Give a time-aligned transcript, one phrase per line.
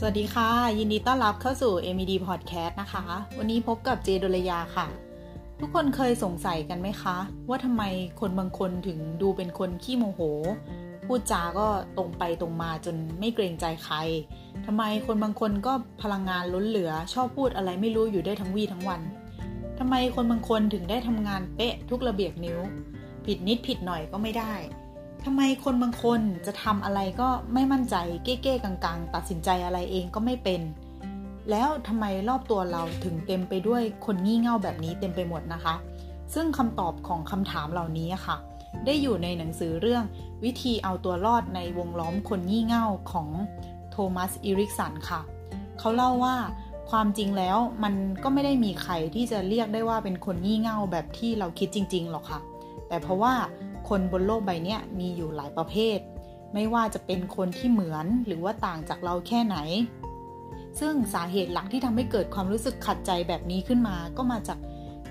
[0.00, 3.04] สวัสดีค่ะ ยินดีต้อนรับเข้าสู่ MED Podcast นะคะ
[3.38, 4.86] วันนี้พบกับเจดลยาค่ะ
[5.60, 7.16] ทุกคนเคยสงสัยกันไหมคะ
[7.48, 7.82] ว่าทำไม
[8.20, 10.20] คนบางคนถึงดูเป็นคนขี้โมโห
[11.06, 13.96] พูดจาก็ตรงไปตรงมาจนไม่เกรงใจใคร
[14.66, 15.72] ทำไมคนบางคนก็
[16.02, 19.00] พลังงานล้นเหลือ ชอบพูดอะไรไม่รู้อยู่ได้ทั้งวี่ทั้งวัน
[19.78, 22.58] ทำไมคนบางคนถึงได้ทำงานเป๊ะทุกระเบียบนิ้ว
[23.26, 24.52] ผิดนิดผิดหน่อยก็ไม่ได้
[25.28, 30.60] ทำไมคนบางคนจะทำอะไรก็ไม่มั่นใจเก้ๆกังๆ ตัดสินใจอะไรเองก็ไม่เป็น
[31.50, 35.74] แล้วทำไมรอบตัวเราถึงเต็มไปด้วยคนงี่เง่าแบบนี้เต็มไปหมดนะคะ
[36.34, 38.36] ซึ่งคำตอบของคำถามเหล่านี้ค่ะ
[38.86, 40.04] ได้อยู่ในหนังสือเรื่อง
[40.44, 43.28] วิธีเอาตัวรอดในวงล้อมคนงี่เง่าของ
[43.90, 45.20] โทมัสอิริกสันค่ะ
[45.78, 46.36] เขาเล่าว่า
[46.90, 52.40] ความจริงแล้วมันก็ไม่ได้มีใครที่จะเรียกได้ว่าเป็นคนงี่เง่าแบบที่เราคิดจริงๆหรอกค่ะ
[52.88, 53.34] แต่เพราะว่า
[53.88, 55.98] คนบนโลกใบนี้มีอยู่หลายประเภท
[56.54, 59.56] ไม่ว่าจะเป็นคนที่เหมือนหรือว่าต่างจากเราแค่ไหน
[60.80, 64.58] ซึ่งสาเหตุหลักที่ทำให้เกิดความรู้สึกขัดใจแบบนี้ขึ้นมา ก็มาจาก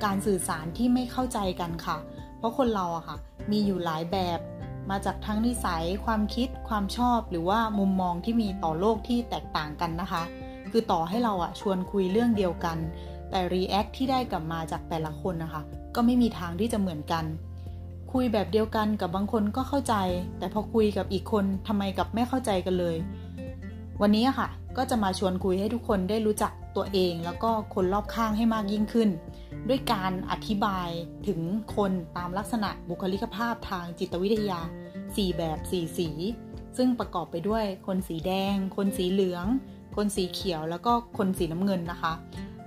[0.03, 1.97] การสื่อสารที่ไม่เข้าใจกันค่ะ
[2.37, 3.17] เพราะคนเราอะค่ะ
[3.51, 4.39] มีอยู่หลายแบบ
[4.89, 10.23] มาจากทั้งนิสัย ความคิด ความชอบ หรือว่ามุมมองที่มีต่อโลกที่แตกต่างกันนะคะ
[10.71, 12.77] คือต่อให้เราอะชวนคุยเรื่องเดียวกัน
[13.29, 15.61] แต่รีแอคที่ได้กลับมาจากแต่ละคนนะคะ
[15.95, 17.25] ก็ไม่มีทางที่จะเหมือนกัน
[18.19, 19.95] คุยแบบเดียวกันกับบางคนก็เข้าใจ
[20.39, 22.95] แต่พอคุยกับอีกคนทำไมกับไม่เข้าใจกันเลย
[24.01, 29.09] วันนี้ค่ะ ก็จะมาชวนคุยให้ทุกคนได้รู้จักตัวเอง แล้วก็คนรอบข้างให้มากยิ่งขึ้น
[29.69, 30.89] ด้วยการอธิบาย
[31.27, 31.39] ถึง
[31.75, 34.59] คนตามลักษณะบุคลิกภาพทางจิตวิทยา
[34.99, 36.09] 4 แบบ 4 สี
[36.77, 39.45] ซึ่งประกอบไปด้วยคนสีแดง คนสีเหลือง
[39.95, 42.13] คนสีเขียวแล้วก็คนสีน้ำเงินนะคะ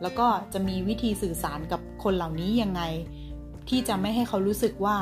[0.03, 2.83] แล้วก็จะมีวิธีสื่อสารกับคนเหล่านี้ยังไง
[3.69, 4.97] ที่จะไม่ให้เขารู้สึกว่า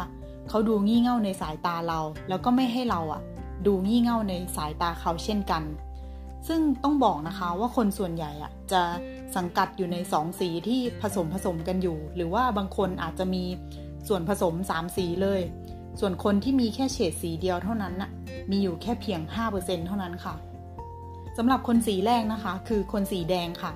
[0.48, 3.22] เขาดูงี่เง่าในสายตาเรา แล้วก็ไม่ให้เราอะ
[3.66, 5.62] ดูงี่เง่าในสายตาเขาเช่นกัน
[6.48, 8.82] ซึ่งต้องบอกนะคะว่าคนส่วนใหญ่อะจะ
[9.36, 13.44] สังกัดอยู่ในสองสีที่ผสมผสมกันอยู่ หรือว่าบางคนอาจจะมี
[14.08, 15.40] ส่วนผสม3สีเลย
[16.00, 18.10] ส่วนคนที่มีแค่เฉดสีเดียวเท่านั้นน่ะ
[18.50, 19.20] มีอยู่แค่เพียง
[19.52, 20.34] 5%เท่านั้นค่ะ
[21.36, 23.72] สำหรับคนสีแรกนะคะ คือคนสีแดงค่ะ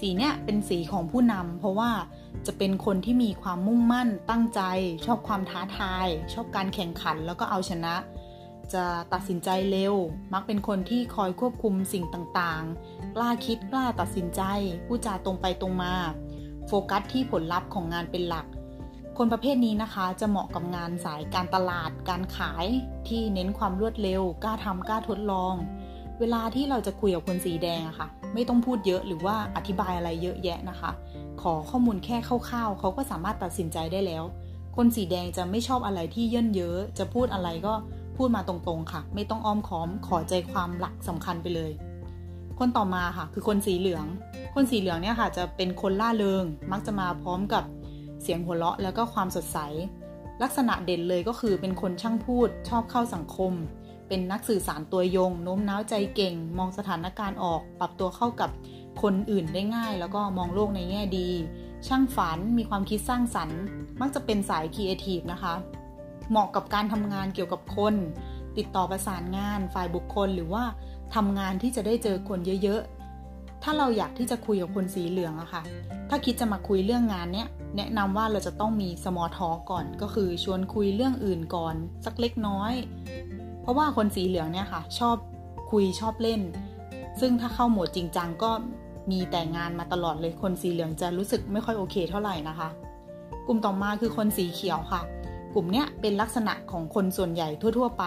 [0.00, 1.90] สีเนี้ยเป็นสีของผู้นำเพราะว่า
[2.46, 4.60] จะเป็นคนที่มีความมุ่งมั่นตั้งใจ
[5.06, 7.94] ชอบความท้าทาย ชอบการแข่งขันแล้วก็เอาชนะ
[8.74, 9.94] จะตัดสินใจเร็ว
[10.32, 14.42] มักเป็นคนที่คอยควบคุมสิ่งต่างๆ กล้าคิดกล้าตัดสินใจ
[14.86, 15.94] พูดจาตรงไปตรงมา
[16.66, 18.46] โฟกัสที่ผลลัพธ์ของงานเป็นหลัก
[19.18, 22.66] คนประเภทนี้นะคะจะเหมาะกับงานสายการตลาดการขาย
[23.08, 25.54] ที่เน้นความรวดเร็ว กล้าทำกล้าทดลอง
[26.20, 30.90] เวลาที่เราจะคุยกับคนสีแดงอะคะ่ะ ไม่ต้องพูดเยอะหรือว่าอธิบายอะไรเยอะแยะนะคะ
[31.42, 34.24] ขอข้อมูลแค่คร่าวๆเขาก็สามารถตัดสินใจได้แล้ว
[34.76, 37.74] คนสีแดงจะไม่ชอบอะไรที่เยินเยอะจะพูดอะไรก็
[38.16, 41.72] พูดมาตรงๆค่ะ ไม่ต้องอ้อมค้อมขอใจความหลักสำคัญไปเลย
[42.58, 44.06] คนต่อมาค่ะ คือคนสีเหลือง
[44.54, 47.64] คนสีเหลืองเนี่ยค่ะ จะเป็นคนล่าเริง มักจะมาพร้อมกับ
[48.22, 49.58] เสียงหัวเราะแล้วก็ความสดใส
[50.42, 53.52] ลักษณะเด่นเลยก็คือเป็นคนช่างพูดชอบเข้าสังคม
[54.08, 58.50] เป็นนักสื่อสารตัวยงโน้มน้าวใจเก่ง มองสถานการณ์ออก ปรับตัวเข้ากับ
[59.02, 61.28] คนอื่นได้ง่าย แล้วก็มองโลกในแง่ดี
[61.88, 63.60] ช่างฝันมีความคิดสร้างสรรค์
[64.00, 65.54] มักจะเป็นสายครีเอทีฟนะคะ
[66.30, 67.94] เหมาะกับการทำงานเกี่ยวกับคน
[68.56, 70.64] ติดต่อประสานงานฝ่ายบุคคลหรือว่า
[71.14, 75.62] ทำงานที่จะได้เจอคนเยอะๆ ถ้าเราอยากที่จะคุยกับคนสีเหลืองอะคะ่ะ
[76.10, 81.74] ถ้าคิดจะมาคุยเรื่องงานเนี้ยแนะนำว่าเราจะต้องมีสมอทอก่อน ก็คือชวนคุยเรื่องอื่นก่อน
[82.04, 82.72] สักเล็กน้อย
[83.62, 85.16] เพราะว่าคนสีเหลืองเนี่ยค่ะ ชอบ
[85.70, 86.40] คุยชอบเล่น
[87.20, 88.50] ซึ่งถ้าเข้าโหมดจริงจังก็
[89.10, 92.68] มีแต่งานมาตลอดเลยคนสีเหลืองจะรู้สึกไม่ค่อยโอเคเท่าไหร่นะคะ
[93.46, 95.00] กลุ่มต่อมาคือคนสีเขียวค่ะ
[95.54, 98.04] กลุ่มเนี้ยเป็นลักษณะของคนส่วนใหญ่ทั่ว ๆ ไป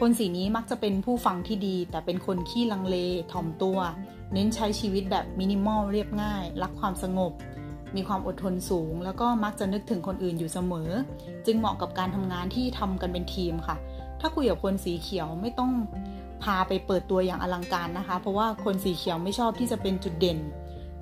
[0.00, 2.96] คนสีนี้มักจะเป็นผู้ฟังที่ดี แต่เป็นคนขี้ลังเล
[3.32, 3.78] ถ่อมตัว
[4.32, 7.32] เน้นใช้ชีวิตแบบมินิมอลเรียบง่าย รักความสงบ
[7.96, 10.90] มีความอดทนสูง แล้วก็มักจะนึกถึงคนอื่นอยู่เสมอ
[11.46, 13.76] จึงเหมาะกับการทำงานที่ทำกันเป็นทีมค่ะ
[14.26, 15.70] ถ้าคุยกับคนสีเขียวไม่ต้อง
[16.42, 20.38] พาไปเปิดตัวอย่างอลังการนะคะ เพราะว่าคนสีเขียวไม่ชอบที่จะเป็นจุดเด่น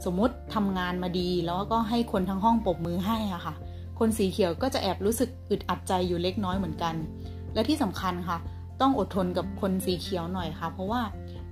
[0.04, 3.54] สมมติทำงานมาดีแล้วก็ให้คนทั้งห้องปรบมือให้อะค่ะ
[3.98, 6.94] คนสีเขียวก็จะแอบรู้สึกอึดอัดใจอยู่เล็กน้อยเหมือนกัน
[7.54, 8.38] และที่สำคัญค่ะ
[8.80, 11.02] ต้องอดทนกับคนสีเขียวหน่อยค่ะ เพราะว่า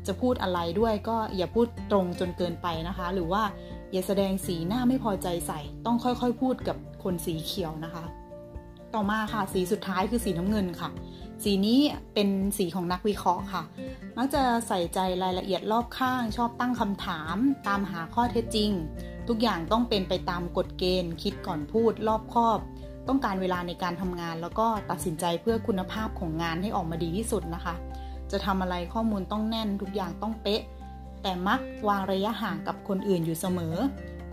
[0.06, 3.42] จะพูดอะไรด้วยก็อย่าพูดตรงจนเกินไปนะคะ หรือว่า
[3.92, 8.04] อย่าแสดงสีหน้าไม่พอใจใส่ ต้องค่อยๆ พูดกับคนสีเขียวนะคะ
[8.94, 10.90] ต่อมาค่ะสีสุดท้ายคือสีน้ำเงินค่ะ
[11.42, 11.80] สีนี้
[12.14, 12.28] เป็น
[12.58, 13.62] สีของนักวิเคราะห์ค่ะ
[14.16, 17.36] มักจะใส่ใจรายละเอียดรอบข้าง ชอบตั้งคำถาม
[17.68, 18.70] ตามหาข้อเท็จจริง
[19.28, 22.58] ทุกอย่างต้องเป็นไปตามกฎเกณฑ์ คิดก่อนพูด รอบคอบ
[23.08, 27.74] ต้องการเวลาในการทำงาน แล้วก็ตัดสินใจเพื่อคุณภาพของงานให้ออกมาดีที่สุดนะคะ
[28.30, 30.62] จะทำอะไรข้อมูลต้องแน่น ทุกอย่างต้องเป๊ะ
[31.22, 33.74] แต่มักวางระยะห่างกับคนอื่นอยู่เสมอ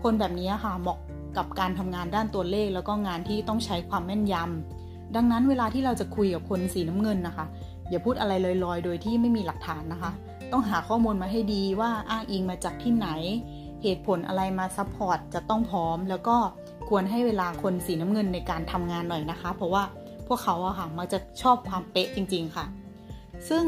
[0.02, 0.98] คนแบบนี้ค่ะเหมาะ
[1.36, 7.46] กับการทำงานด้านตัวเลข แล้วก็งานที่ต้องใช้ความแม่นยำ ดังนั้นเวลาที่เราจะคุยกับคนสีน้ำเงินนะคะ
[7.90, 8.32] อย่าพูดอะไร
[8.64, 10.10] ลอยๆ โดยที่ไม่มีหลักฐานนะคะ
[10.52, 13.08] ต้องหาข้อมูลมาให้ดีว่าอ้างอิงมาจากที่ไหน
[13.82, 16.36] เหตุผลอะไรมา support จะต้องพร้อม แล้วก็
[16.88, 19.82] ควรให้เวลาคนสีน้ำเงินในการทำงานหน่อยนะคะ เพราะว่า
[20.26, 22.66] พวกเขาอะค่ะมักจะชอบความเป๊ะจริง ๆค่ะ
[23.48, 23.64] ซึ่ง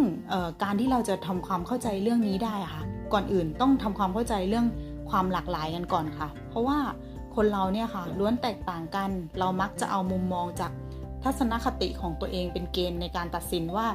[0.62, 2.82] การที่เราจะทำความเข้าใจเรื่องนี้ได้ค่ะ
[3.12, 4.66] ก่อนอื่นต้องทำความเข้าใจเรื่อง
[5.10, 6.78] ความหลากหลายกันก่อนค่ะ เพราะว่า
[7.34, 10.72] คนเราเนี่ยค่ะล้วนแตกต่างกัน เรามักจะเอามุมมองจาก
[11.24, 13.86] ทัศนคติของตัวเองเป็นเกณฑ์ในการตัดสินว่า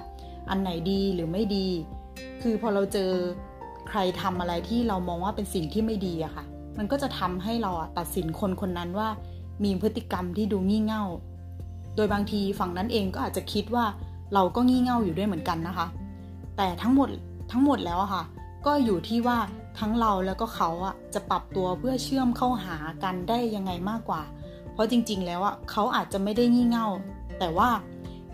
[0.50, 1.68] อันไหนดีหรือไม่ดี
[2.42, 3.12] คือพอเราเจอ
[3.90, 6.46] ใครทำอะไรที่เรามองว่าเป็นสิ่งที่ไม่ดีอะค่ะ
[6.78, 9.10] มันก็จะทำให้เราตัดสินคนคนนั้นว่า
[9.64, 11.04] มีพฤติกรรมที่ดูงี่เง่า
[11.96, 13.86] โดยบางทีฝั่งนั้นเองก็อาจจะคิดว่า
[14.34, 15.88] เราก็งี่เง่าอยู่ด้วยเหมือนกันนะคะ
[16.58, 17.10] แต่ทั้งหมด
[17.52, 18.24] ทั้งหมดแล้วอะค่ะ
[18.66, 19.38] ก็อยู่ที่ว่า
[19.80, 24.22] ทั้งเราแล้วก็เขาอะจะปรับตัวเพื่อเชื่อมเข้าหากันได้ยังไงมากกว่า
[24.76, 26.88] เพราะจริง ๆ แล้วอะเขาอาจจะไม่ได้งี่เง่า
[27.40, 27.70] แต่ว่า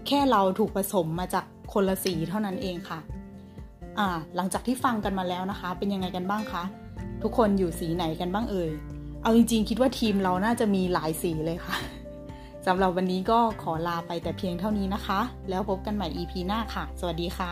[0.08, 3.00] แค่เราถูกผสมมาจากคนละสีเท่านั้นเองค่ะ
[4.00, 6.64] อ่าหลังจากที่ฟังกันมาแล้วนะคะ เป็นยังไงกันบ้างคะ
[7.24, 8.72] ทุกคนอยู่สีไหนกันบ้างเอ่ย
[9.22, 11.76] เอาจริง ๆ คิดว่าทีมเราน่าจะมีหลายสีเลยค่ะ
[12.68, 17.48] สำหรับวันนี้ก็ขอลาไปแต่เพียงเท่านี้นะคะ แล้วพบกันใหม่ EP หน้าค่ะ สวัสดีค่